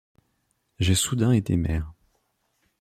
J’ai 0.79 0.95
soudain 0.95 1.31
été 1.31 1.55
mère. 1.57 1.93